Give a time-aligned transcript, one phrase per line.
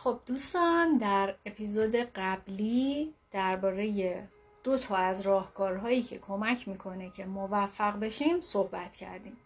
[0.00, 4.28] خب دوستان در اپیزود قبلی درباره
[4.64, 9.36] دو تا از راهکارهایی که کمک می‌کنه که موفق بشیم صحبت کردیم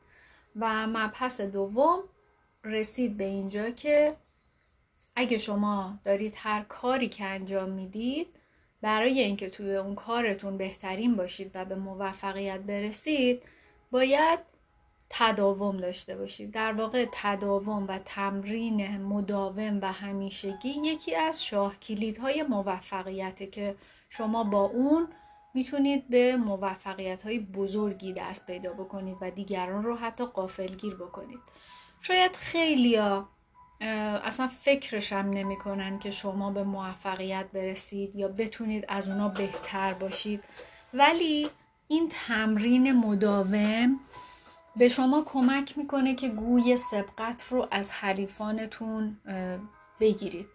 [0.57, 2.03] و مبحث دوم
[2.65, 4.17] رسید به اینجا که
[5.17, 8.27] اگه شما دارید هر کاری که انجام می‌دید
[8.83, 13.43] برای اینکه توی اون کارتون بهترین باشید و به موفقیت برسید
[13.91, 14.54] باید
[15.11, 22.43] تداوم داشته باشید در واقع تداوم و تمرین مداوم و همیشگی یکی از شاه کلیدهای
[22.43, 23.75] موفقیته که
[24.09, 25.09] شما با اون
[25.55, 31.41] می‌تونید به موفقیت های بزرگی دست پیدا بکنید و دیگران رو حتی قافلگیر بکنید.
[32.01, 33.29] شاید خیلیا
[33.81, 40.45] اصلا فکرشم نمی‌کنن که شما به موفقیت برسید یا بتونید از اونا بهتر باشید.
[40.95, 41.49] ولی
[41.89, 44.01] این تمرین مداوم
[44.77, 49.17] به شما کمک می‌کنه که گوی سبقت رو از حریفانتون
[50.01, 50.49] بگیرید.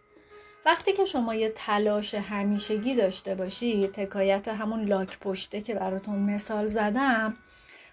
[0.65, 6.67] وقتی که شما یه تلاش همیشگی داشته باشید تکایت همون لاک پشته که براتون مثال
[6.67, 7.37] زدم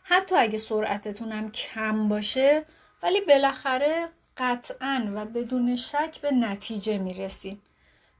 [0.03, 2.65] حتی اگه سرعتتون هم کم باشه
[3.03, 7.63] ولی بالاخره قطعا و بدون شک به نتیجه می‌رسید.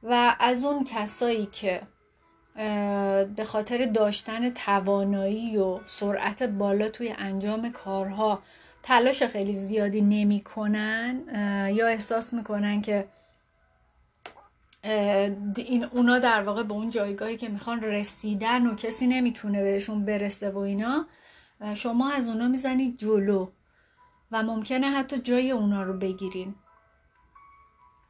[0.03, 1.81] و از اون کسایی که
[3.35, 8.41] به خاطر داشتن توانایی و سرعت بالا توی انجام کارها
[8.83, 11.21] تلاش خیلی زیادی نمی‌کنن
[11.73, 13.07] یا احساس می‌کنن که
[15.55, 20.49] این اونا در واقع به اون جایگاهی که می‌خوان رسیدن و کسی نمی‌تونه بهشون برسه
[20.49, 21.05] و اینا
[21.73, 23.47] شما از اونا می‌زنید جلو
[24.31, 26.55] و ممکنه حتی جای اونا رو بگیرین.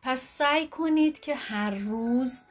[0.02, 2.44] پس سعی کنید که هر روز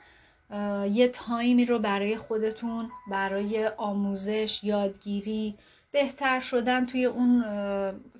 [0.93, 5.55] یه تایمی رو برای خودتون برای آموزش یادگیری
[5.93, 7.45] بهتر شدن توی اون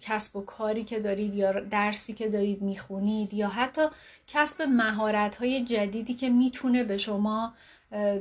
[0.01, 3.83] کسب و کاری که دارید یا درسی که دارید می‌خونید یا حتی
[4.27, 7.55] کسب مهارت های جدیدی که می‌تونه به شما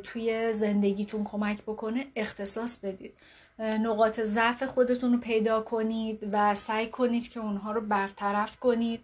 [0.03, 3.13] توی زندگیتون کمک بکنه اختصاص بدید.
[3.59, 8.99] نقاط ضعف خودتون رو پیدا کنید و سعی کنید که اونها رو برطرف کنید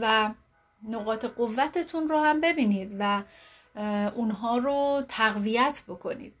[0.00, 0.30] و
[0.88, 3.22] نقاط قوتتون رو هم ببینید و
[4.14, 6.34] اونها رو تقویت بکنید.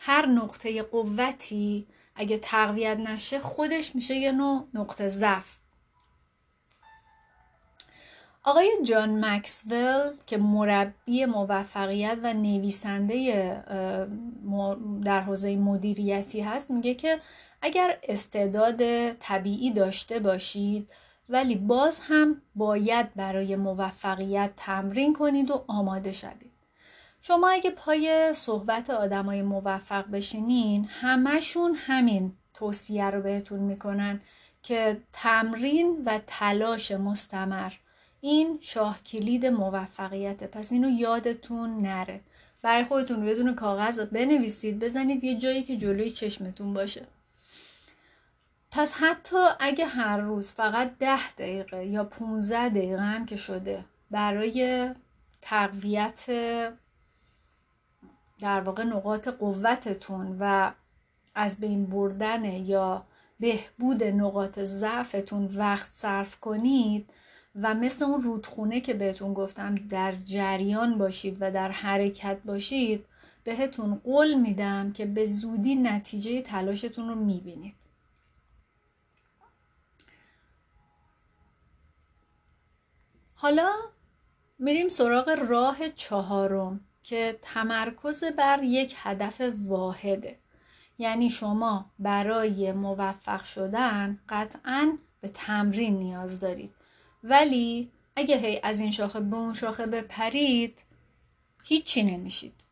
[0.00, 5.56] هر نقطه قوتی اگه تقویت نشه خودش میشه یه نوع نقطه ضعف.
[8.44, 13.62] آقای جان مکسول که مربی موفقیت و نویسنده
[15.04, 17.20] در حوزه مدیریتی هست میگه که
[17.62, 20.90] اگر استعداد طبیعی داشته باشید
[21.28, 26.50] ولی باز هم باید برای موفقیت تمرین کنید و آماده شوید.
[27.22, 34.20] شما اگه پای صحبت آدمای موفق بشینین همشون همین توصیه رو بهتون می‌کنن
[34.62, 37.72] که تمرین و تلاش مستمر
[38.20, 42.20] این شاه کلید موفقیته پس اینو یادتون نره.
[42.62, 47.06] برای خودتون بدون کاغذ بنویسید بزنید یه جایی که جلوی چشمتون باشه.
[48.76, 54.90] پس حتی اگه هر روز فقط ده دقیقه یا 15 دقیقه هم که شده برای
[55.42, 56.26] تقویت
[58.40, 60.72] در واقع نقاط قوتتون و
[61.34, 63.06] از بین بردن یا
[63.40, 67.10] بهبود نقاط ضعفتون وقت صرف کنید
[67.54, 73.04] و مثل اون رودخونه که بهتون گفتم در جریان باشید و در حرکت باشید
[73.44, 77.85] بهتون قول میدم که به زودی نتیجه تلاشتون رو می‌بینید.
[83.38, 83.72] حالا
[84.58, 90.38] میریم سراغ راه چهارم که تمرکز بر یک هدف واحده.
[90.98, 96.74] یعنی شما برای موفق شدن قطعا به تمرین نیاز دارید.
[97.22, 100.82] ولی اگه هی از این شاخه به اون شاخه بپرید
[101.64, 102.66] هیچی نمیشید.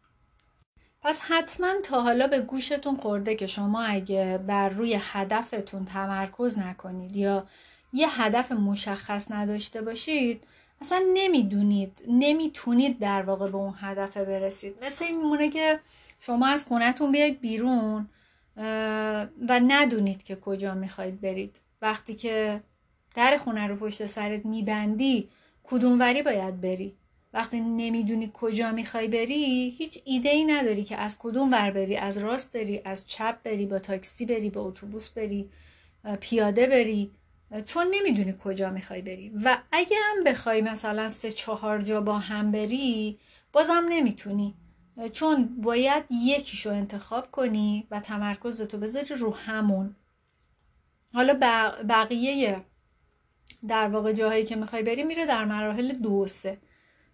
[1.03, 7.17] پس حتما تا حالا به گوشتون خورده که شما اگه بر روی هدفتون تمرکز نکنید
[7.17, 7.47] یا
[7.95, 10.45] یه هدف مشخص نداشته باشید
[10.81, 14.75] اصلا نمی‌دونید نمی‌تونید در واقع به اون هدف برسید.
[14.83, 15.81] مثل این میمونه که
[16.21, 18.09] شما از خونتون بیاید بیرون
[19.49, 21.61] و ندونید که کجا می‌خواید برید.
[21.83, 22.61] وقتی که
[23.15, 25.29] در خونه رو پشت سرت میبندی
[25.65, 26.95] کدوم وری باید بری؟
[27.33, 32.19] وقتی نمی‌دونی کجا می‌خوای بری هیچ ایده ای نداری که از کدوم ور بری؟ از
[32.19, 35.51] راست بری از چپ بری با تاکسی بری با اتوبوس بری
[36.21, 37.11] پیاده بری.
[37.63, 39.33] چون نمی‌دونی کجا می‌خوای بری.
[39.45, 43.19] و اگه هم بخوای مثلا سه چهار جا با هم بری
[43.53, 44.55] بازم نمی‌تونی.
[45.13, 49.97] چون باید یکیشو انتخاب کنی و تمرکزتو بذاری رو همون.
[51.15, 51.35] حالا
[51.89, 52.65] بقیه
[53.69, 56.59] در واقع جاهایی که می‌خوای بری میره در مراحل دو سه.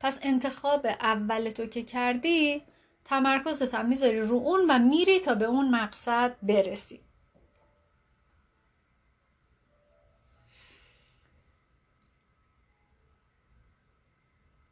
[0.00, 2.62] پس انتخاب اول تو که کردی
[3.04, 7.00] تمرکزت هم می‌ذاری رو اون و میری تا به اون مقصد برسی.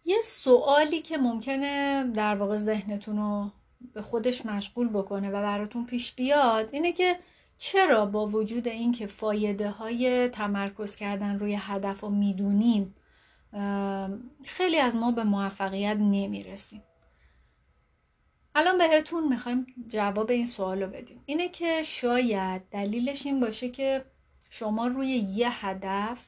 [0.08, 3.50] یه سوالی که ممکنه در واقع ذهنتون رو
[3.94, 7.16] به خودش مشغول بکنه و براتون پیش بیاد اینه که
[7.58, 12.94] چرا با وجود اینکه فایده های تمرکز کردن روی هدف رو می‌دونیم
[14.44, 16.82] خیلی از ما به موفقیت نمی‌رسیم.
[18.54, 21.22] الان بهتون می‌خوایم جواب این سوال رو بدیم.
[21.26, 24.04] اینه که شاید دلیلش این باشه که
[24.50, 26.26] شما روی یه هدف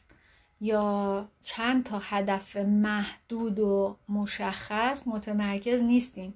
[0.61, 6.35] یا چند تا هدف محدود و مشخص متمرکز نیستین.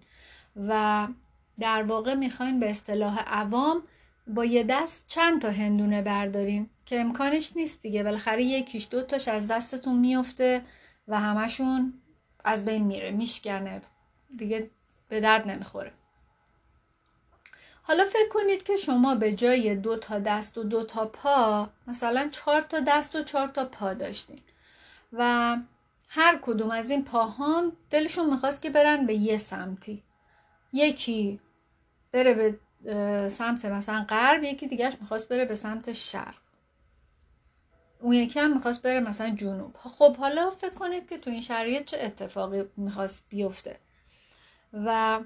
[0.68, 1.08] و
[1.60, 3.82] در واقع می‌خواین به اصطلاح عوام
[4.26, 8.02] با یه دست چند تا هندونه بردارین که امکانش نیست دیگه.
[8.02, 10.62] بالاخره یکیش دو تاش از دستتون میفته
[11.08, 11.94] و همشون
[12.44, 13.80] از بین میره میشکنه.
[14.36, 14.70] دیگه
[15.08, 15.92] به درد نمی‌خوره.
[17.86, 22.28] حالا فکر کنید که شما به جای دو تا دست و دو تا پا مثلا
[22.32, 24.40] چهار تا دست و چهار تا پا داشتین.
[25.12, 25.56] و
[26.08, 30.02] هر کدوم از این پاهام دلشون می‌خواست که برن به یه سمتی.
[30.72, 31.40] یکی
[32.12, 36.34] بره به سمت مثلا غرب یکی دیگهش می‌خواست بره به سمت شرق.
[38.00, 39.76] اون یکی هم می‌خواست بره مثلا جنوب.
[39.76, 43.78] خب حالا فکر کنید که تو این شرایط چه اتفاقی می‌خواست بیفته.
[44.72, 45.20] و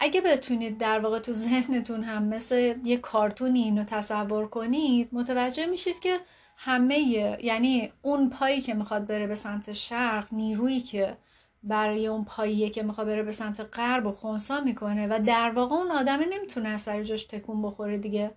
[0.00, 6.00] اگه بتونید در واقع تو ذهنتون هم مثل یه کارتونی اینو تصور کنید متوجه میشید
[6.00, 6.18] که
[6.56, 6.98] همه
[7.44, 11.16] یعنی اون پایی که می‌خواد بره به سمت شرق نیرویی که
[11.62, 15.76] برای اون پاییه که می‌خواد بره به سمت غرب و خونسا می‌کنه و در واقع
[15.76, 18.30] اون آدمه نمی‌تونه از سر جاش تکون بخوره دیگه.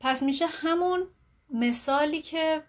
[0.00, 1.06] پس میشه همون
[1.50, 2.62] مثالی که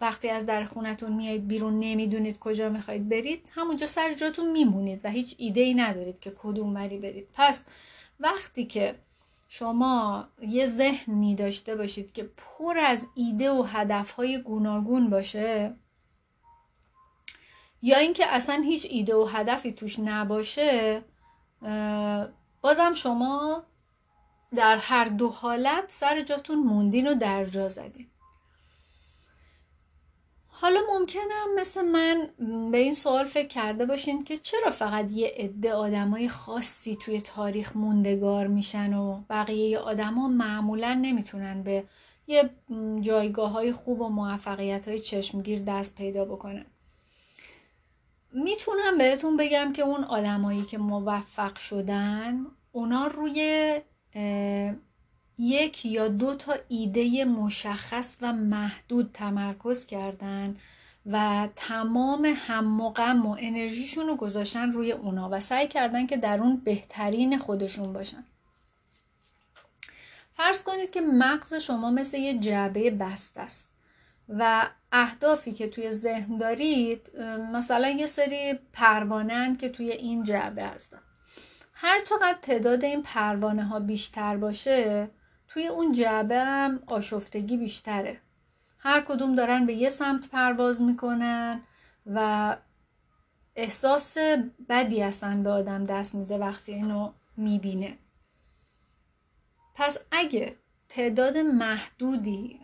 [0.00, 5.10] وقتی از در خونتون میایید بیرون نمی‌دونید کجا می‌خواید برید همونجا سر جاتون میمونید و
[5.10, 7.28] هیچ ایده ای ندارید که کدوم وری برید.
[7.34, 7.64] پس
[8.20, 8.98] وقتی که
[9.48, 15.74] شما یه ذهنی داشته باشید که پر از ایده و هدفهای گوناگون باشه
[17.82, 21.02] یا اینکه اصلا هیچ ایده و هدفی توش نباشه
[22.60, 23.62] بازم شما
[24.54, 28.06] در هر دو حالت سر جاتون موندین و در جا زدین.
[30.60, 32.28] حالا ممکنم مثل من
[32.70, 37.76] به این سوال فکر کرده باشین که چرا فقط یه عده آدمای خاصی توی تاریخ
[37.76, 41.84] موندگار میشن و بقیه آدما معمولا نمی‌تونن به
[42.26, 42.50] یه
[43.00, 46.66] جایگاه های خوب و موفقیت های چشمگیر دست پیدا بکنن؟
[48.32, 53.80] می‌تونم بهتون بگم که اون آدمایی که موفق شدن اونا روی
[55.38, 60.56] یک یا دو تا ایده مشخص و محدود تمرکز کردن
[61.06, 66.16] و تمام هم و غم و انرژیشون رو گذاشتن روی اونا و سعی کردن که
[66.16, 68.24] در اون بهترین خودشون باشن.
[70.34, 73.72] فرض کنید که مغز شما مثل یه جعبه بست است
[74.28, 77.10] و اهدافی که توی ذهن دارید
[77.52, 80.98] مثلا یه سری پروانن که توی این جعبه هستن.
[81.72, 85.10] هر چقدر تعداد این پروانه ها بیشتر باشه
[85.48, 88.20] توی اون جعبه هم آشفتگی بیشتره.
[88.78, 91.60] هر کدوم دارن به یه سمت پرواز می‌کنن
[92.06, 92.56] و
[93.56, 94.16] احساس
[94.68, 97.98] بدی اصلا به آدم دست میده وقتی اینو می‌بینه.
[99.74, 100.56] پس اگه
[100.88, 102.60] تعداد محدودی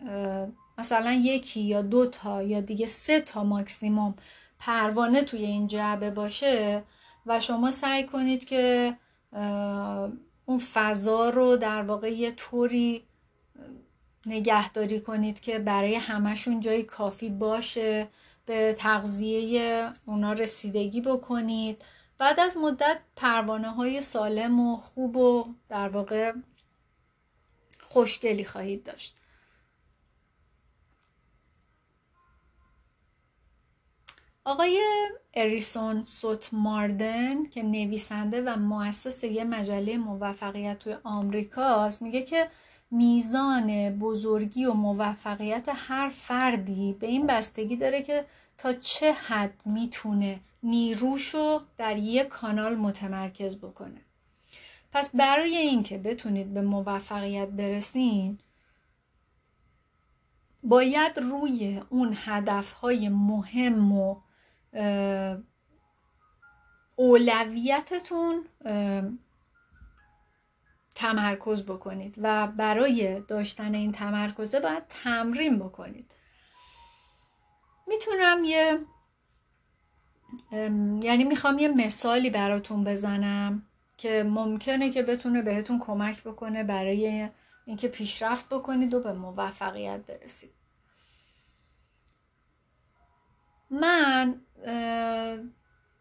[0.77, 4.15] مثلا یکی یا دو تا یا دیگه سه تا ماکسیموم
[4.59, 6.83] پروانه توی این جعبه باشه
[7.25, 8.97] و شما سعی کنید که
[10.45, 13.03] اون فضا رو در واقع یه طوری
[14.25, 18.07] نگهداری کنید که برای همشون جای کافی باشه
[18.45, 21.81] به تغذیه اونا رسیدگی بکنید.
[22.17, 26.33] بعد از مدت پروانه های سالم و خوب و در واقع
[27.79, 29.22] خوشگلی خواهید داشت.
[34.45, 34.81] آقای
[35.33, 42.49] اریسون سوت ماردن که نویسنده و مؤسس یه مجله موفقیت توی آمریکاست میگه که
[42.91, 48.25] میزان بزرگی و موفقیت هر فردی به این بستگی داره که
[48.57, 54.01] تا چه حد می‌تونه نیروشو در یک کانال متمرکز بکنه.
[54.91, 58.39] پس برای اینکه بتونید به موفقیت برسین
[60.63, 64.15] باید روی اون هدفهای مهم و
[66.95, 68.45] اولویتتون
[70.95, 76.15] تمرکز بکنید و برای داشتن این تمرکزه باید تمرین بکنید.
[77.87, 78.79] می‌تونم یه
[81.01, 83.65] یعنی می‌خوام یه مثالی براتون بزنم
[83.97, 87.29] که ممکنه که بتونه بهتون کمک بکنه برای
[87.65, 90.62] اینکه پیشرفت بکنید و به موفقیت برسید.
[93.73, 94.35] من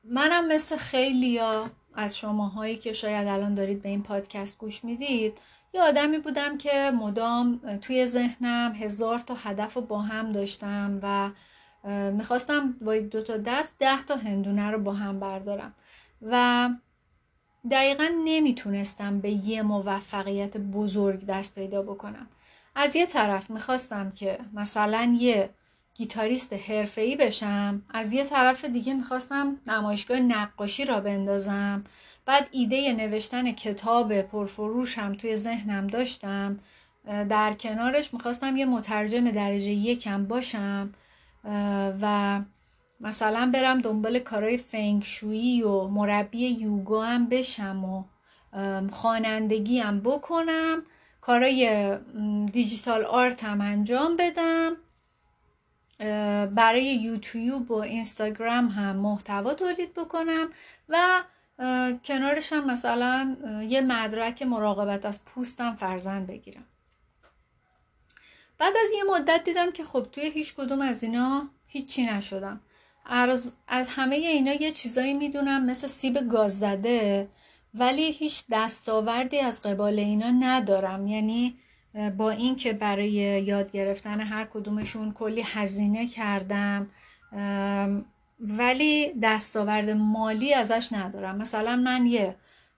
[0.04, 5.38] منم مثل خیلیا از شماهایی که شاید الان دارید به این پادکست گوش می‌دید
[5.74, 11.30] یه آدمی بودم که مدام توی ذهنم هزار تا هدف رو با هم داشتم و
[12.10, 15.74] می‌خواستم با دو تا دست ده تا هندونه رو با هم بردارم
[16.22, 16.68] و
[17.70, 22.28] دقیقا نمی‌تونستم به یه موفقیت بزرگ دست پیدا بکنم.
[22.74, 25.50] از یه طرف می‌خواستم که مثلا یه
[25.94, 27.82] گیتاریست حرفه‌ای بشم.
[27.90, 31.84] از یه طرف دیگه می‌خواستم نمایشگاه نقاشی را بندازم.
[32.26, 36.60] بعد ایده نوشتن کتاب پرفروش هم توی ذهنم داشتم.
[37.04, 40.92] در کنارش می‌خواستم یه مترجم درجه یکم باشم.
[42.02, 42.40] و
[43.00, 48.04] مثلا برم دنبال کارهای فنگشویی و مربی یوگا هم بشم و
[48.92, 50.82] خانندگی هم بکنم.
[51.20, 51.92] کارای
[52.52, 54.76] دیجیتال آرت هم انجام بدم.
[56.54, 60.50] برای یوتیوب و اینستاگرام هم محتوا تولید بکنم
[60.88, 61.22] و
[62.04, 63.36] کنارش هم مثلا
[63.68, 66.64] یه مدرک مراقبت از پوستم فرزند بگیرم.
[68.58, 72.60] بعد از یه مدت دیدم که خب توی هیچ کدوم از اینا هیچی نشدم.
[73.06, 77.28] از, از همه اینا یه چیزایی می‌دونم مثل سیب گاز زده
[77.74, 81.06] ولی هیچ دستاوردی از قبال اینا ندارم.
[81.06, 81.58] یعنی
[82.16, 83.10] با اینکه برای
[83.42, 86.90] یاد گرفتن هر کدومشون کلی هزینه کردم
[88.40, 91.36] ولی دستاورد مالی ازش ندارم.
[91.36, 92.36] مثلا من یه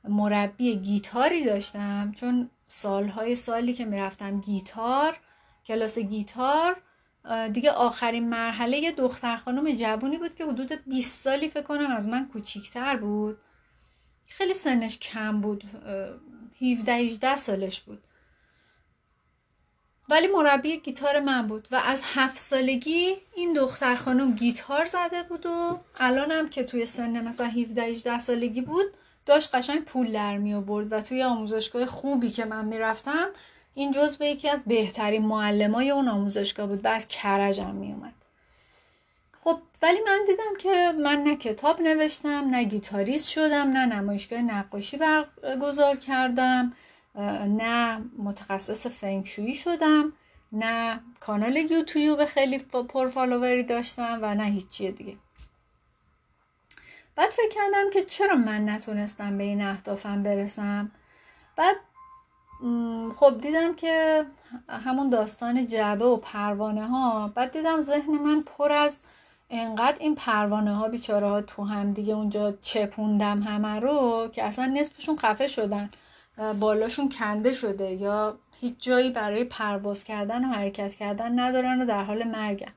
[0.09, 5.16] مربی گیتاری داشتم چون سالهای سالی که می‌رفتم گیتار
[5.66, 6.76] کلاس گیتار
[7.52, 12.09] دیگه آخرین مرحله یه دختر خانم جوونی بود که حدود 20 سالی فکر کنم از
[12.09, 13.38] من کوچیکتر بود.
[14.28, 15.64] خیلی سنش کم بود
[16.62, 18.06] 17 18 سالش بود.
[20.08, 25.46] ولی مربی گیتار من بود و از هفت سالگی این دختر خانم گیتار زده بود
[25.46, 28.87] و الانم که توی سن مثلا 17 18 سالگی بود
[29.26, 33.26] داشت قشنگ پول در می آورد و توی آموزشگاه خوبی که من می‌رفتم
[33.75, 38.14] این جزو یکی از بهترین معلمای اون آموزشگاه بود و از کرجم می اومد.
[39.44, 44.96] خب ولی من دیدم که من نه کتاب نوشتم نه گیتاریست شدم نه نمایشگاه نقاشی
[44.96, 46.73] برگزار کردم.
[47.16, 50.12] نه متخصص فنگشویی شدم
[50.52, 55.16] نه کانال یوتیوب خیلی پرفالووری داشتم و نه هیچی دیگه.
[57.16, 60.90] بعد فکر کردم که چرا من نتونستم به این اهدافم برسم؟
[61.56, 61.76] بعد
[63.16, 64.25] خب دیدم که
[64.68, 68.99] همون داستان جعبه و پروانه ها بعد دیدم ذهن من پر از
[69.50, 74.66] انقدر این پروانه ها بیچاره ها تو هم دیگه اونجا چپوندم همه رو که اصلا
[74.66, 75.90] نصفشون خفه شدن.
[76.60, 82.04] بالاشون کنده شده یا هیچ جایی برای پرواز کردن و حرکت کردن ندارن و در
[82.04, 82.72] حال مرگن.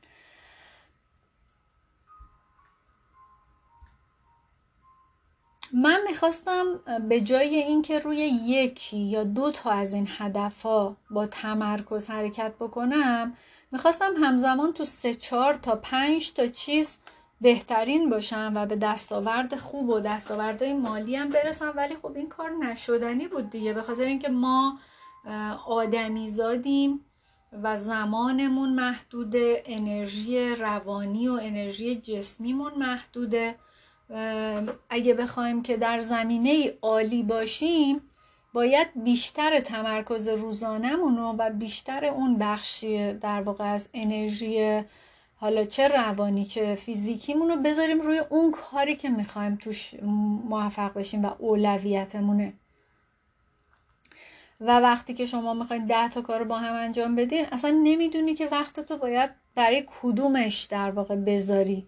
[5.73, 6.65] من می‌خواستم
[7.09, 12.53] به جای اینکه روی یکی یا دو تا از این هدف ها با تمرکز حرکت
[12.59, 13.37] بکنم
[13.71, 16.97] می‌خواستم همزمان تو سه چهار تا پنج تا چیز
[17.41, 21.74] بهترین باشم و به دستاورد خوب و دستاوردهای مالی هم برسم.
[21.75, 23.74] ولی خب این کار نشدنی بود دیگه.
[23.74, 24.79] به خاطر اینکه ما
[25.67, 27.06] آدمی زادیم
[27.63, 33.56] و زمانمون محدوده انرژی روانی و انرژی جسمیمون محدوده.
[34.89, 38.01] اگه بخوایم که در زمینه عالی باشیم
[38.53, 44.84] باید بیشتر تمرکز روزانمون رو و بیشتر اون بخشی در واقع از انرژی
[45.39, 49.94] حالا چه روانی چه فیزیکیمون رو بذاریم روی اون کاری که می‌خوایم توش
[50.50, 52.53] موفق بشیم و اولویتمونه.
[54.62, 58.36] و وقتی که شما می‌خواین ده تا کار رو با هم انجام بدین اصلا نمی‌دونی
[58.36, 61.88] که وقت تو باید برای کدومش در واقع بذاری.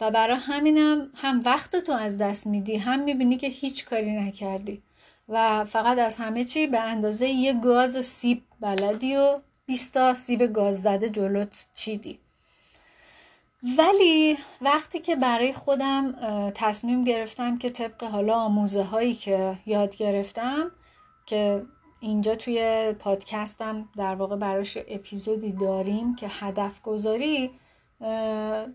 [0.00, 4.82] و برای همینم هم وقت تو از دست میدی هم می‌بینی که هیچ کاری نکردی.
[5.28, 10.46] و فقط از همه چی به اندازه یه گاز سیب بلدی و 20 تا سیب
[10.46, 12.18] گاز زده جلوت چیدی.
[13.62, 16.14] ولی وقتی که برای خودم
[16.54, 20.70] تصمیم گرفتم که طبق حالا آموزه هایی که یاد گرفتم
[21.26, 21.62] که
[22.00, 27.50] اینجا توی پادکستم در واقع براش اپیزودی داریم که هدف گذاری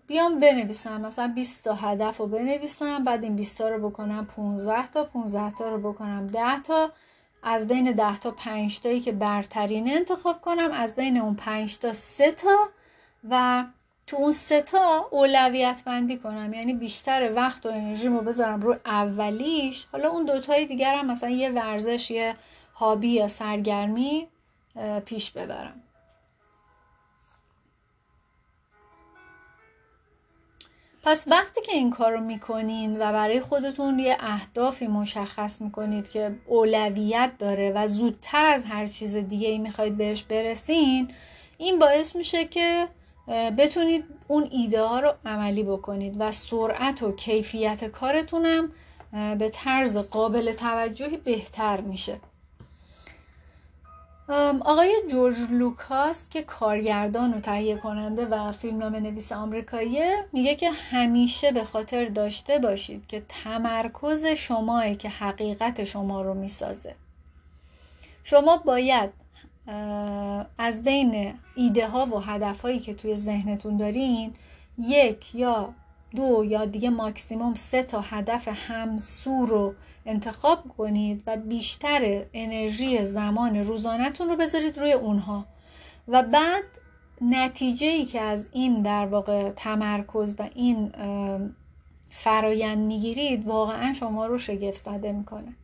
[0.06, 1.00] بیام بنویسم.
[1.00, 5.50] مثلا 20 تا هدف رو بنویسم بعد این 20 تا رو بکنم 15 تا 15
[5.50, 6.90] تا رو بکنم 10 تا.
[7.42, 11.92] از بین ده تا پنج تایی که برترینه انتخاب کنم از بین اون پنج تا
[11.92, 12.68] سه تا
[13.30, 13.64] و
[14.06, 14.32] تو اون
[14.66, 16.54] تا اولویت بندی کنم.
[16.54, 19.86] یعنی بیشتر وقت و انرژیمو بذارم رو اولیش.
[19.92, 22.34] حالا اون دوتای دیگر هم مثلا یه ورزش یه
[22.74, 24.28] هابی یا سرگرمی
[25.04, 25.82] پیش ببرم.
[31.02, 36.34] پس وقتی که این کار رو می‌کنین و برای خودتون یه اهدافی مشخص می‌کنید که
[36.46, 41.14] اولویت داره و زودتر از هر چیز دیگه ای می‌خواید بهش برسین
[41.58, 42.88] این باعث میشه که
[43.28, 48.72] بتونید اون ایده ها رو عملی بکنید و سرعت و کیفیت کارتونم
[49.38, 52.20] به طرز قابل توجهی بهتر میشه.
[54.60, 61.52] آقای جورج لوکاس که کارگردان و تهیه کننده و فیلمنامه نویس آمریکاییه میگه که همیشه
[61.52, 66.94] به خاطر داشته باشید که تمرکز شماه که حقیقت شما رو می‌سازه.
[68.24, 69.10] شما باید
[70.58, 74.32] از بین ایده ها و هدف هایی که توی ذهنتون دارین
[74.78, 75.74] یک یا
[76.16, 79.74] دو یا دیگه ماکسیموم سه تا هدف همسو رو
[80.06, 85.46] انتخاب کنید و بیشتر انرژی زمان روزانهتون رو بذارید روی اونها.
[86.08, 86.64] و بعد
[87.20, 90.92] نتیجه ای که از این در واقع تمرکز و این
[92.10, 95.54] فرایند می‌گیرید واقعا شما رو شگفت زده می‌کنه.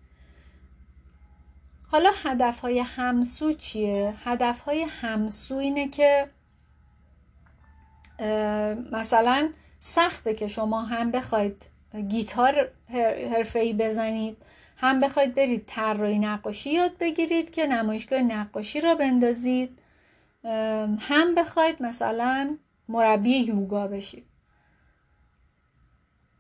[1.92, 6.30] حالا هدف های همسو چیه؟ هدف های همسو اینه که
[8.92, 11.66] مثلا سخته که شما هم بخواید
[12.08, 12.70] گیتار
[13.32, 14.37] حرفه‌ای بزنید
[14.76, 19.78] هم بخواید برید طراحی نقاشی یاد بگیرید که نمایشگاه نقاشی را بندازید
[20.99, 22.56] هم بخواید مثلا
[22.88, 24.26] مربی یوگا بشید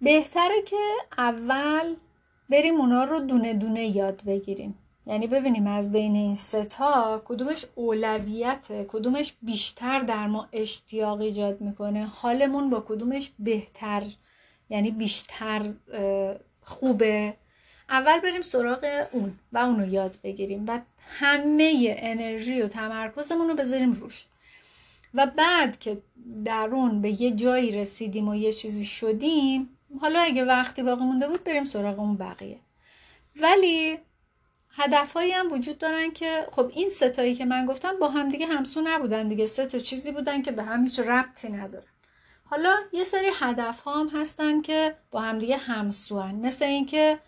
[0.00, 0.76] بهتره که
[1.18, 1.94] اول
[2.50, 8.84] بریم اونا رو دونه دونه یاد بگیریم یعنی ببینیم از بین این ستا کدومش اولویته
[8.84, 12.06] کدومش بیشتر در ما اشتیاق ایجاد می‌کنه.
[12.06, 14.04] حالمون با کدومش بهتر
[14.70, 15.72] یعنی بیشتر
[16.62, 17.34] خوبه.
[17.88, 23.92] اول بریم سراغ اون و اونو یاد بگیریم و همه انرژی و تمرکزمون رو بذاریم
[23.92, 24.26] روش.
[25.14, 26.02] و بعد که
[26.44, 29.68] در اون به یه جایی رسیدیم و یه چیزی شدیم
[30.00, 32.58] حالا اگه وقتی باقی مونده بود بریم سراغ اون بقیه.
[33.36, 33.98] ولی
[34.74, 38.80] هدفهایی هم وجود دارن که خب این ستایی که من گفتم با هم دیگه همسو
[38.84, 39.46] نبودن دیگه.
[39.46, 41.86] سه تا چیزی بودن که به هم هیچ ربطی ندارن
[42.44, 46.34] حالا یه سری هدف ها هم هستن که با همدیگه همسوان.
[46.34, 47.18] مثل اینکه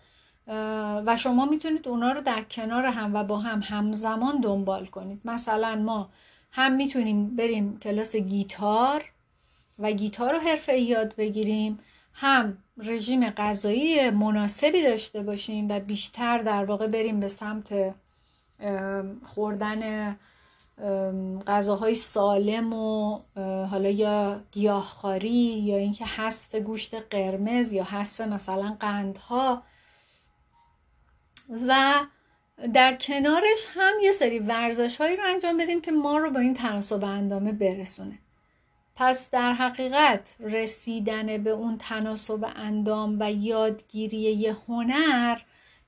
[1.05, 5.21] و شما می‌تونید اونا رو در کنار هم و با هم همزمان دنبال کنید.
[5.25, 6.09] مثلا ما
[6.51, 9.11] هم می‌تونیم بریم کلاس گیتار
[9.79, 11.79] و گیتار رو حرفه یاد بگیریم
[12.13, 17.95] هم رژیم غذایی مناسبی داشته باشیم و بیشتر در واقع بریم به سمت
[19.23, 20.15] خوردن
[21.47, 23.19] غذاهای سالم و
[23.71, 29.63] حالا یا گیاهخواری یا اینکه حذف گوشت قرمز یا حذف مثلا قندها.
[31.67, 31.93] و
[32.73, 36.53] در کنارش هم یه سری ورزش هایی رو انجام بدیم که ما رو با این
[36.53, 38.19] تناسب اندامه برسونه.
[38.95, 45.39] پس در حقیقت رسیدن به اون تناسب اندام و یادگیری یه هنر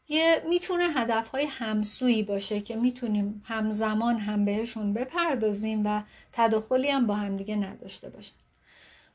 [0.10, 7.08] یه می‌تونه هدف های همسویی باشه که می‌تونیم همزمان هم بهشون بپردازیم و تداخلی هم
[7.08, 8.36] با همدیگه نداشته باشن.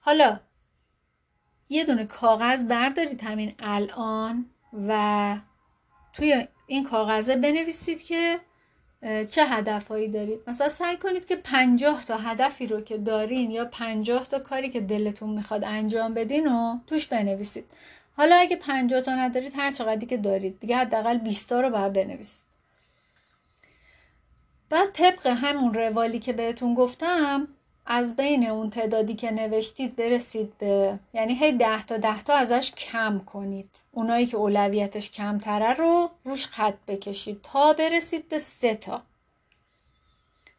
[0.00, 0.40] حالا
[1.68, 4.46] یه دونه کاغذ بردارید همین الان
[4.88, 5.36] و
[6.12, 8.40] توی این کاغذه بنویسید که
[9.30, 14.28] چه هدفهایی دارید؟ مثلا سعی کنید که پنجاه تا هدفی رو که دارین یا پنجاه
[14.28, 17.64] تا کاری که دلتون می‌خواد انجام بدین و توش بنویسید.
[18.16, 21.92] حالا اگه 50 تا ندارید هر چقدری که دارید دیگه حداقل 20 تا رو باید
[21.92, 22.44] بنویسید.
[24.70, 27.48] بعد طبق همون روالی که بهتون گفتم
[27.86, 32.72] از بین اون تعدادی که نوشتید برسید به یعنی هی ده تا ده تا ازش
[32.72, 33.70] کم کنید.
[33.92, 39.02] اونایی که اولویتش کمتره رو روش خط بکشید تا برسید به سه تا.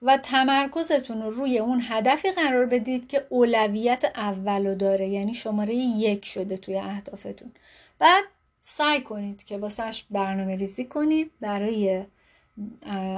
[0.01, 6.25] و تمرکزتون رو روی اون هدفی قرار بدید که اولویت اولو داره یعنی شماره یک
[6.25, 7.51] شده توی اهدافتون.
[7.99, 8.23] بعد
[8.59, 12.05] سعی کنید که واسهش برنامه ریزی کنید برای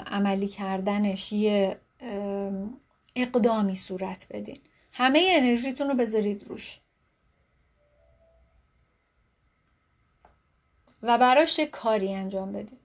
[0.06, 1.78] عملی کردنش یه
[3.15, 4.60] اقدامی صورت بدین.
[4.91, 6.80] همه انرژیتون رو بذارید روش.
[11.04, 12.80] و براش کاری انجام بدید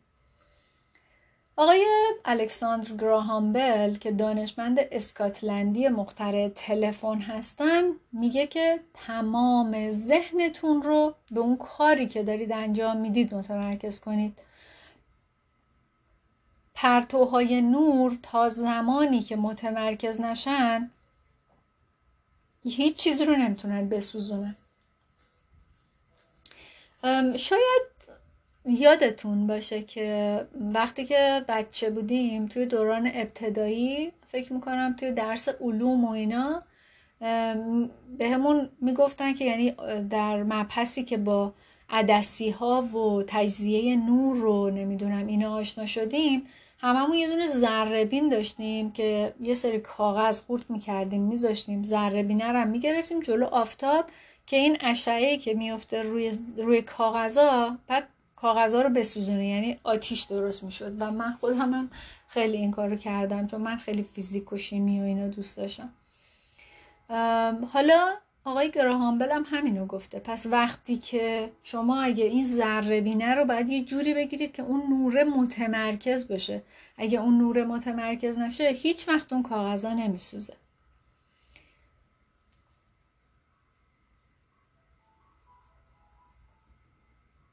[1.57, 1.87] آقای
[2.25, 11.41] الکساندر گراهام بل که دانشمند اسکاتلندی مخترع تلفن هستن میگه که تمام ذهنتون رو به
[11.41, 14.39] اون کاری که دارید انجام می‌دید متمرکز کنید.
[16.75, 20.91] پرتوهای نور تا زمانی که متمرکز نشن
[22.65, 24.57] هیچ چیزی رو نمی‌تونن بسوزونن.
[27.37, 27.91] شاید
[28.65, 36.05] یادتون باشه که وقتی که بچه بودیم توی دوران ابتدایی فکر می‌کنم توی درس علوم
[36.05, 36.63] و اینا
[38.19, 39.71] بهمون می‌گفتن که یعنی
[40.11, 41.53] در مبحثی که با
[41.91, 46.47] عدسی ها و تجزیه نور رو نمی‌دونم اینا آشنا شدیم
[46.79, 51.85] هممون یه دونه ذره داشتیم که یه سری کاغذ قورت می‌کردیم میذاشتیم.
[51.85, 54.05] ذره بینه رو می‌گرفتیم جلو آفتاب
[54.47, 60.65] که این اشعه که میفته روی روی کاغذا بعد کاغذها رو بسوزونه یعنی آتیش درست
[60.65, 61.03] می‌شد.
[61.03, 61.91] و من خودم هم
[62.29, 65.91] خیلی این کار رو کردم چون من خیلی فیزیک و شیمی و اینا دوست داشتم.
[67.73, 68.11] حالا
[68.45, 70.19] آقای گراهامبل هم همینو گفته.
[70.19, 74.83] پس وقتی که شما اگه این ذره بینه رو باید یه جوری بگیرید که اون
[74.89, 76.63] نور متمرکز بشه.
[76.97, 80.55] اگه اون نور متمرکز نشه هیچ وقت اون کاغذا نمیسوزه.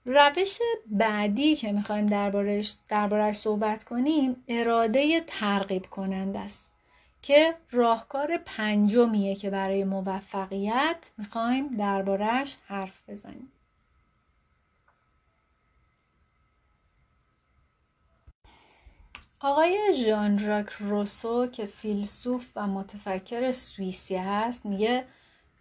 [0.05, 6.76] روش بعدی که می‌خوایم دربارش دربارش صحبت کنیم اراده ترغیب کننده است.
[7.27, 13.51] که راهکار پنجمیه که برای موفقیت می‌خوایم دربارش حرف بزنیم
[19.39, 25.05] آقای ژان ژاک روسو که فیلسوف و متفکر سوئیسی هست میگه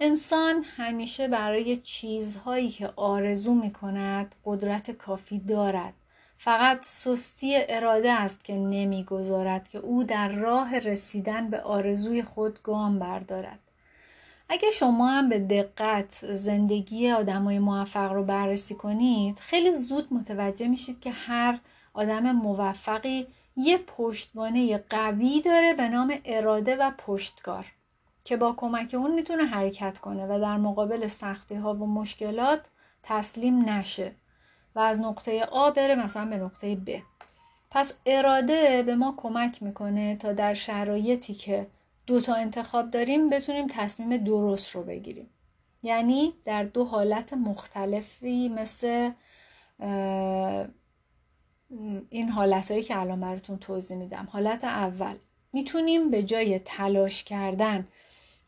[0.01, 5.95] انسان همیشه برای چیزهایی که آرزو می کند قدرت کافی دارد.
[6.39, 12.99] فقط سستی اراده است که نمی‌گذارد که او در راه رسیدن به آرزوی خود گام
[12.99, 13.59] بردارد.
[14.49, 21.01] اگه شما هم به دقت زندگی آدمای موفق رو بررسی کنید خیلی زود متوجه میشید
[21.01, 21.59] که هر
[21.95, 27.67] آدم موفقی یه پشتوانه قوی داره به نام اراده و پشتکار.
[28.25, 32.67] که با کمک اون می‌تونه حرکت کنه و در مقابل سختی ها و مشکلات
[33.03, 34.13] تسلیم نشه
[34.77, 36.89] و از نقطه آ بره مثلا به نقطه ب.
[37.71, 41.67] پس اراده به ما کمک می‌کنه تا در شرایطی که
[42.07, 45.31] دو تا انتخاب داریم بتونیم تصمیم درست رو بگیریم.
[45.83, 49.11] یعنی در دو حالت مختلفی مثل
[52.11, 54.29] این حالت هایی که الان براتون توضیح میدم.
[54.33, 55.15] حالت اول
[55.53, 57.89] می‌تونیم به جای تلاش کردن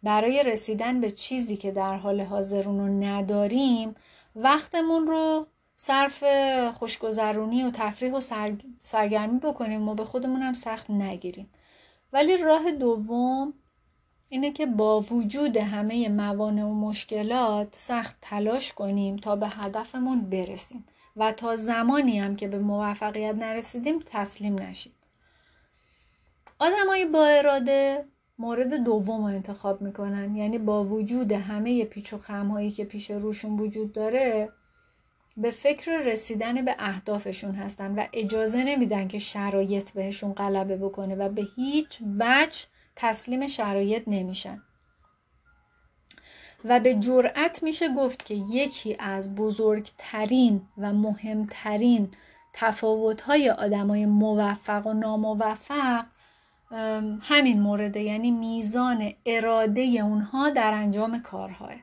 [0.03, 3.95] برای رسیدن به چیزی که در حال حاضر رو نداریم
[4.37, 5.47] وقتمون رو
[5.81, 6.25] صرف
[6.75, 8.21] خوشگذرونی و تفریح و
[8.79, 11.51] سرگرمی بکنیم و به خودمون هم سخت نگیریم.
[12.13, 13.55] ولی راه دوم
[14.29, 20.85] اینه که با وجود همه موانع و مشکلات سخت تلاش کنیم تا به هدفمون برسیم
[21.17, 24.93] و تا زمانی هم که به موفقیت نرسیدیم تسلیم نشیم.
[26.59, 28.05] آدمای با اراده
[28.39, 30.37] مورد دوم رو انتخاب می‌کنن.
[30.37, 34.49] یعنی با وجود همه پیچ و خمهایی که پیش روشون وجود داره
[35.39, 41.29] به فکر رسیدن به اهدافشون هستن و اجازه نمیدن که شرایط بهشون غلبه بکنه و
[41.29, 42.59] به هیچ وجه
[42.97, 44.63] تسلیم شرایط نمیشن.
[46.65, 52.11] و به جرأت میشه گفت که یکی از بزرگترین و مهمترین
[52.53, 56.05] تفاوت‌های آدمای موفق و ناموفق
[57.21, 61.77] همین مورده یعنی میزان اراده اونها در انجام کارهای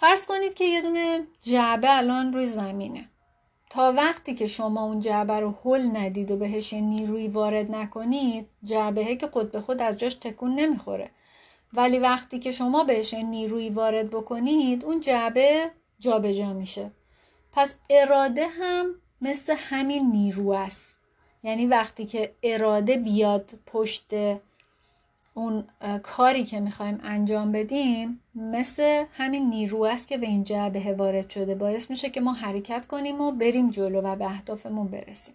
[0.00, 3.08] فرض کنید که یه دونه جعبه الان روی زمینه.
[3.70, 9.16] تا وقتی که شما اون جعبه رو حل ندید و بهش نیروی وارد نکنید جعبه
[9.16, 11.10] که خود به خود از جاش تکون نمی‌خوره.
[11.72, 16.90] ولی وقتی که شما بهش نیروی وارد بکنید اون جعبه جابجا جا میشه.
[17.52, 20.98] پس اراده هم مثل همین نیرو است.
[21.42, 24.14] یعنی وقتی که اراده بیاد پشت
[25.40, 25.64] اون
[26.02, 31.54] کاری که می‌خوایم انجام بدیم مثل همین نیرو است که به این جعبه وارد شده.
[31.54, 35.34] باعث میشه که ما حرکت کنیم و بریم جلو و به اهدافمون برسیم.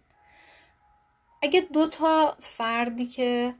[1.42, 3.54] اگه دو تا فردی که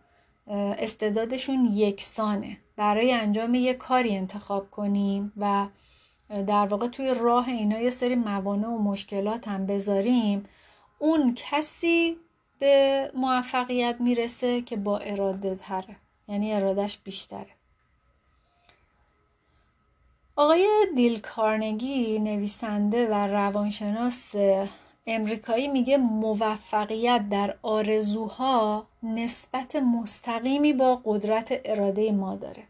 [0.78, 5.68] استعدادشون یکسانه برای انجام یک کاری انتخاب کنیم و
[6.30, 10.46] در واقع توی راه اینا یه سری موانع و مشکلات هم بذاریم
[11.00, 12.18] اون کسی
[12.60, 15.96] به موفقیت می‌رسه که با اراده تره.
[16.28, 17.50] یعنی ارادش بیشتره.
[20.36, 24.36] آقای دیل کارنگی نویسنده و روانشناس
[25.08, 32.64] امریکایی میگه موفقیت در آرزوها نسبت مستقیمی با قدرت اراده ما داره.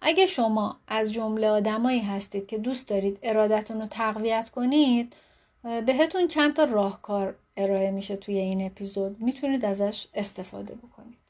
[0.00, 5.16] اگه شما از جمله آدمایی هستید که دوست دارید ارادتون رو تقویت کنید
[5.62, 9.20] بهتون چند تا راهکار ارائه میشه توی این اپیزود.
[9.20, 11.21] می‌تونید ازش استفاده بکنید.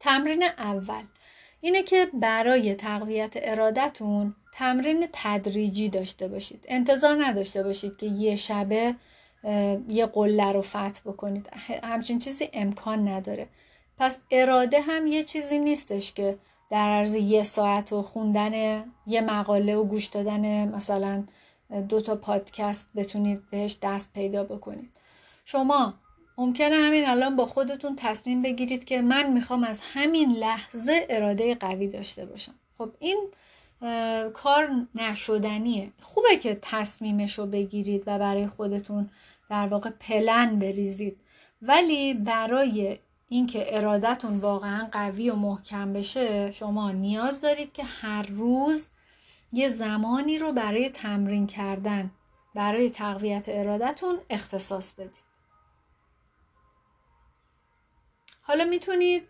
[0.00, 1.02] تمرین اول.
[1.60, 6.64] اینه که برای تقویت ارادتون تمرین تدریجی داشته باشید.
[6.68, 8.94] انتظار نداشته باشید که یه شبه
[9.88, 11.48] یه قله رو فتح بکنید.
[11.84, 13.48] همچین چیزی امکان نداره.
[13.98, 16.38] پس اراده هم یه چیزی نیستش که
[16.70, 21.24] در عرض یه ساعت و خوندن یه مقاله و گوش دادن مثلا
[21.88, 24.90] دو تا پادکست بتونید بهش دست پیدا بکنید.
[25.44, 25.94] شما
[26.38, 31.88] ممکنه همین الان با خودتون تصمیم بگیرید که من می‌خوام از همین لحظه اراده قوی
[31.88, 32.54] داشته باشم.
[32.78, 33.28] خب این
[34.32, 35.92] کار نشدنیه.
[36.02, 39.10] خوبه که تصمیمش رو بگیرید و برای خودتون
[39.50, 41.16] در واقع پلن بریزید.
[41.62, 42.98] ولی برای
[43.28, 48.88] اینکه ارادتون واقعا قوی و محکم بشه شما نیاز دارید که هر روز
[49.52, 52.10] یه زمانی رو برای تمرین کردن
[52.54, 55.27] برای تقویت ارادتون اختصاص بدید.
[58.48, 59.22] حالا می‌تونید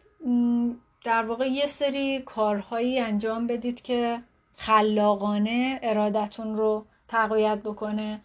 [1.05, 4.23] در واقع یه سری کارهایی انجام بدید که
[4.57, 8.21] خلاقانه ارادتون رو تقویت بکنه.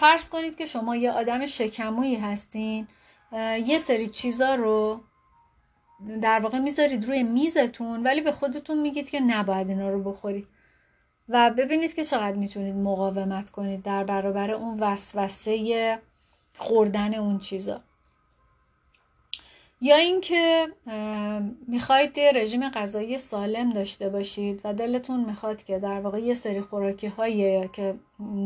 [0.00, 2.88] فرض کنید که شما یه آدم شکمویی هستین
[3.66, 5.00] یه سری چیزا رو
[6.22, 10.48] در واقع می‌ذارید روی میزتون ولی به خودتون میگید که نباید اینا رو بخورید
[11.28, 15.98] و ببینید که چقدر می‌تونید مقاومت کنید در برابر اون وسوسه
[16.58, 17.80] خوردن اون چیزا.
[19.80, 20.66] یا اینکه
[21.68, 27.06] می‌خواید رژیم غذایی سالم داشته باشید و دلتون می‌خواد که در واقع یه سری خوراکی
[27.06, 27.94] هایی که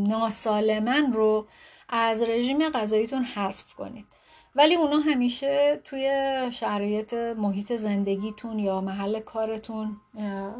[0.09, 1.47] ناسالمن رو
[1.89, 4.07] از رژیم غذاییتون حذف کنید.
[4.55, 6.11] ولی اونا همیشه توی
[6.53, 9.97] شرایط محیط زندگیتون یا محل کارتون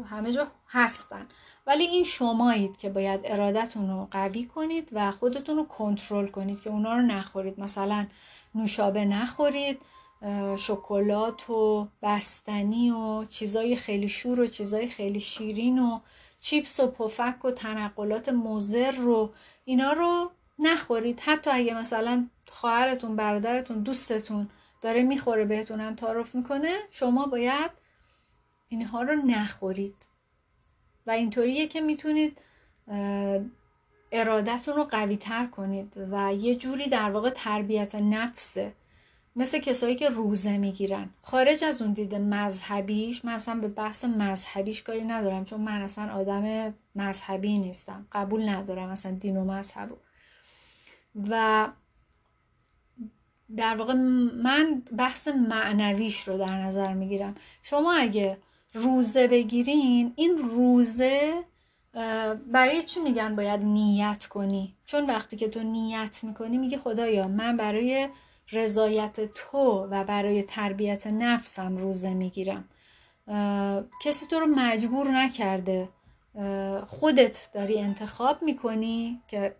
[0.09, 1.27] همه جا هستن.
[1.67, 6.69] ولی این شمایید که باید ارادتون رو قوی کنید و خودتون رو کنترل کنید که
[6.69, 7.59] اونا رو نخورید.
[7.59, 8.07] مثلا
[8.55, 9.81] نوشابه نخورید
[10.57, 15.99] شکلات و بستنی و چیزای خیلی شور و چیزای خیلی شیرین و
[16.39, 19.33] چیپس و پفک و تنقلات مزر رو
[19.65, 21.19] اینا رو نخورید.
[21.19, 24.49] حتی اگه مثلا خواهرتون برادرتون دوستتون
[24.81, 27.71] داره می‌خوره بهتون هم تعارف می‌کنه شما باید
[28.69, 30.07] اینها رو نخورید.
[31.07, 32.41] و اینطوریه که می‌تونید
[34.11, 38.73] ارادتون رو قوی تر کنید و یه جوری در واقع تربیت نفسه
[39.35, 41.09] مثل کسایی که روزه می‌گیرن.
[41.21, 46.13] خارج از اون دیده مذهبیش من اصلا به بحث مذهبیش کاری ندارم چون من اصلا
[46.13, 48.07] آدم مذهبی نیستم.
[48.11, 49.95] قبول ندارم اصلا دین و مذهبو
[51.29, 51.67] و
[53.57, 57.35] در واقع من بحث معنویش رو در نظر می‌گیرم.
[57.63, 58.37] شما اگه
[58.73, 61.33] روزه بگیرین این روزه
[62.51, 67.57] برای چی میگن باید نیت کنی؟ چون وقتی که تو نیت می‌کنی میگی خدایا من
[67.57, 68.09] برای
[68.51, 72.69] رضایت تو و برای تربیت نفسم روزه می‌گیرم.
[74.01, 75.89] کسی تو رو مجبور نکرده.
[76.87, 79.55] خودت داری انتخاب می‌کنی که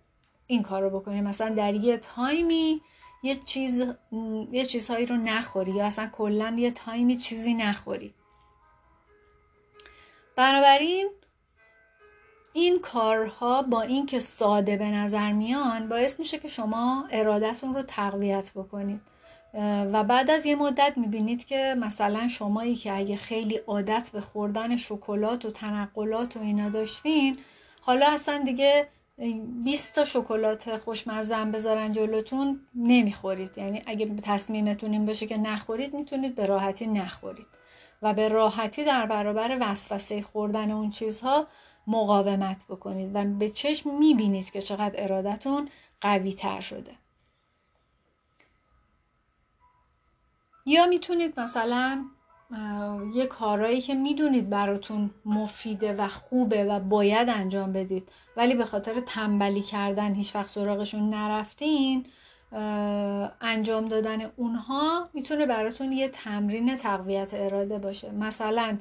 [0.47, 1.21] این کار رو بکنی.
[1.21, 2.81] مثلا در یه تایمی
[3.23, 3.83] یه چیز
[4.51, 8.13] یه چیزهایی رو نخوری یا اصلا کلا یه تایمی چیزی نخوری.
[10.35, 11.09] بنابراین
[12.53, 18.51] این کارها با اینکه ساده به نظر میان باعث میشه که شما ارادتون رو تقویت
[18.55, 19.01] بکنید.
[19.93, 24.77] و بعد از یه مدت می‌بینید که مثلا شمایی که اگه خیلی عادت به خوردن
[24.77, 27.37] شکلات و تنقلات و اینا داشتین
[27.81, 28.87] حالا اصلا دیگه
[29.63, 33.57] 20 تا شکلات خوشمزه هم بذارن جلوتون نمی‌خورید.
[33.57, 37.47] یعنی اگه تصمیمتون این باشه که نخورید می‌تونید به راحتی نخورید.
[38.01, 41.47] و به راحتی در برابر وسوسه خوردن اون چیزها
[41.87, 45.69] مقاومت بکنید و به چشم می‌بینید که چقدر ارادتون
[46.01, 46.91] قوی تر شده.
[50.65, 52.05] یا می‌تونید مثلا
[53.13, 58.99] یه کارهایی که می‌دونید براتون مفیده و خوبه و باید انجام بدید ولی به خاطر
[58.99, 62.05] تنبلی کردن هیچ وقت سراغشون نرفتین
[63.41, 68.11] انجام دادن اونها می‌تونه براتون یه تمرین تقویت اراده باشه.
[68.11, 68.77] مثلا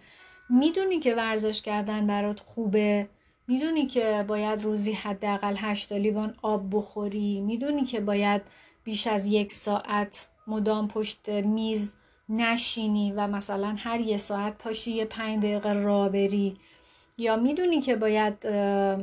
[0.50, 3.08] می‌دونی که ورزش کردن برات خوبه؟
[3.48, 8.42] می‌دونی که باید روزی حداقل 8 لیوان آب بخوری؟ می‌دونی که باید
[8.84, 11.94] بیش از یک ساعت مدام پشت میز
[12.28, 16.56] نشینی و مثلا هر یه ساعت پاشی یه پنج دقیقه را بری؟
[17.18, 18.46] یا می‌دونی که باید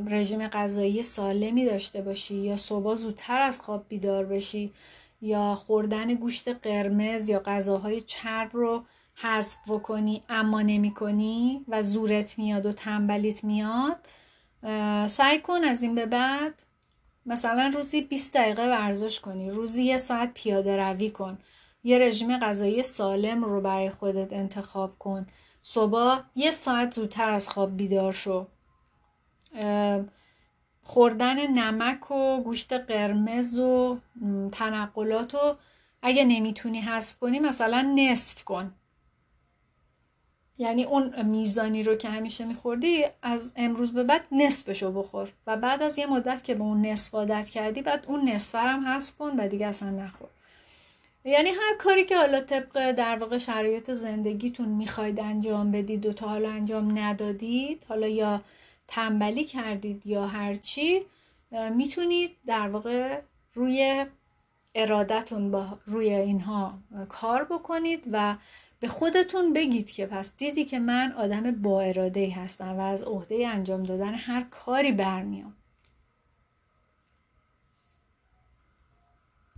[0.08, 4.74] رژیم غذایی سالمی داشته باشی یا صبح زودتر از خواب بیدار بشی
[5.22, 8.84] یا خوردن گوشت قرمز یا غذاهای چرب رو
[9.22, 13.98] حذف بکنی اما نمی کنی و زورت میاد و تنبلیت میاد
[15.08, 16.64] سعی کن از این به بعد
[17.26, 21.38] مثلا روزی 20 دقیقه ورزش کنی روزی یه ساعت پیاده روی کن
[21.84, 25.28] یه رژیم غذایی سالم رو برای خودت انتخاب کن
[25.62, 28.48] صبح یه ساعت زودتر از خواب بیدار شو.
[30.82, 33.98] خوردن نمک و گوشت قرمز و
[34.52, 35.58] تنقلات رو
[36.02, 38.74] اگه نمی‌تونی حذف کنی مثلا نصف کن.
[40.58, 45.30] یعنی اون میزانی رو که همیشه میخوردی از امروز به بعد نصفشو بخور.
[45.48, 48.88] و بعد از یه مدت که به اون نصف عادت کردی بعد اون نصف هم
[48.88, 50.28] حذف کن و دیگه اصلا نخور.
[51.26, 56.28] یعنی هر کاری که حالا طبق در واقع شرایط زندگیتون می‌خواید انجام بدید و تا
[56.28, 58.42] حالا انجام ندادید حالا یا
[58.88, 61.02] تنبلی کردید یا هرچی
[61.76, 63.22] می‌تونید در واقع
[63.54, 64.06] روی
[64.76, 66.74] ارادتون با روی اینها
[67.10, 68.36] کار بکنید و
[68.80, 73.48] به خودتون بگید که پس دیدی که من آدم با اراده هستم و از عهده
[73.48, 75.54] انجام دادن هر کاری برمیام.